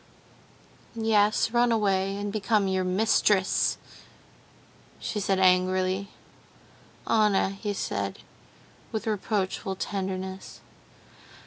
"Yes, 0.95 1.51
run 1.51 1.71
away, 1.71 2.15
and 2.17 2.33
become 2.33 2.67
your 2.67 2.83
mistress," 2.83 3.77
she 4.99 5.19
said 5.19 5.37
angrily. 5.37 6.07
"Anna," 7.05 7.49
he 7.51 7.73
said, 7.75 8.17
with 8.91 9.05
reproachful 9.05 9.75
tenderness. 9.75 10.61